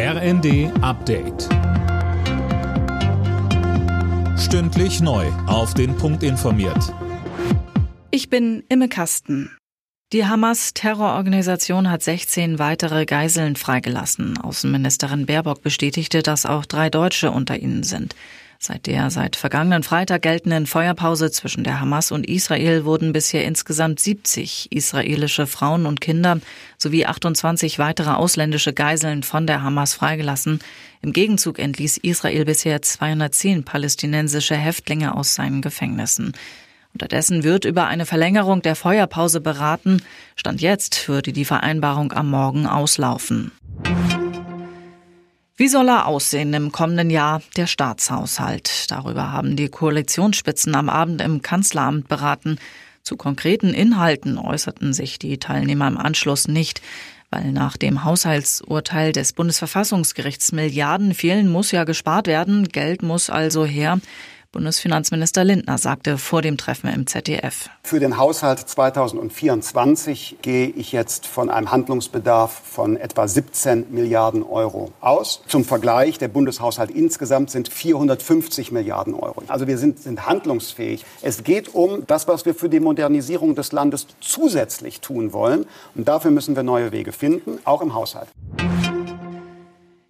[0.00, 1.48] RND Update.
[4.38, 5.26] Stündlich neu.
[5.48, 6.94] Auf den Punkt informiert.
[8.12, 9.50] Ich bin Imme Kasten.
[10.12, 14.38] Die Hamas-Terrororganisation hat 16 weitere Geiseln freigelassen.
[14.38, 18.14] Außenministerin Baerbock bestätigte, dass auch drei Deutsche unter ihnen sind.
[18.60, 24.00] Seit der seit vergangenen Freitag geltenden Feuerpause zwischen der Hamas und Israel wurden bisher insgesamt
[24.00, 26.40] 70 israelische Frauen und Kinder
[26.76, 30.58] sowie 28 weitere ausländische Geiseln von der Hamas freigelassen.
[31.02, 36.32] Im Gegenzug entließ Israel bisher 210 palästinensische Häftlinge aus seinen Gefängnissen.
[36.92, 40.02] Unterdessen wird über eine Verlängerung der Feuerpause beraten.
[40.34, 43.52] Stand jetzt würde die Vereinbarung am Morgen auslaufen.
[45.60, 48.92] Wie soll er aussehen im kommenden Jahr, der Staatshaushalt?
[48.92, 52.58] Darüber haben die Koalitionsspitzen am Abend im Kanzleramt beraten.
[53.02, 56.80] Zu konkreten Inhalten äußerten sich die Teilnehmer im Anschluss nicht.
[57.30, 62.68] Weil nach dem Haushaltsurteil des Bundesverfassungsgerichts Milliarden fehlen, muss ja gespart werden.
[62.68, 63.98] Geld muss also her.
[64.50, 67.68] Bundesfinanzminister Lindner sagte vor dem Treffen im ZDF.
[67.82, 74.90] Für den Haushalt 2024 gehe ich jetzt von einem Handlungsbedarf von etwa 17 Milliarden Euro
[75.02, 75.42] aus.
[75.48, 79.42] Zum Vergleich, der Bundeshaushalt insgesamt sind 450 Milliarden Euro.
[79.48, 81.04] Also wir sind, sind handlungsfähig.
[81.20, 85.66] Es geht um das, was wir für die Modernisierung des Landes zusätzlich tun wollen.
[85.94, 88.28] Und dafür müssen wir neue Wege finden, auch im Haushalt.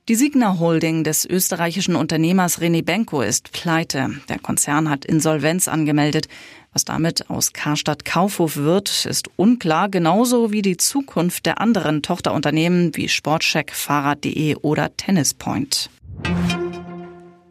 [0.08, 4.08] Die Signa Holding des österreichischen Unternehmers René Benko ist pleite.
[4.30, 6.28] Der Konzern hat Insolvenz angemeldet.
[6.72, 12.96] Was damit aus Karstadt Kaufhof wird, ist unklar, genauso wie die Zukunft der anderen Tochterunternehmen
[12.96, 15.90] wie Sportcheck, Fahrrad.de oder Tennispoint.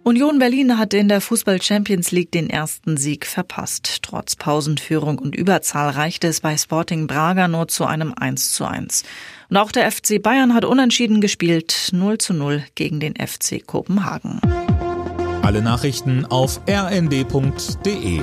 [0.07, 4.03] Union Berlin hat in der Fußball Champions League den ersten Sieg verpasst.
[4.03, 9.03] Trotz Pausenführung und Überzahl reichte es bei Sporting Braga nur zu einem 1 zu 1.
[9.49, 14.39] Und auch der FC Bayern hat unentschieden gespielt, 0 zu 0 gegen den FC Kopenhagen.
[15.41, 18.21] Alle Nachrichten auf rnd.de